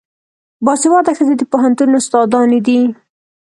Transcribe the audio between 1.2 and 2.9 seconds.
د پوهنتون استادانې دي.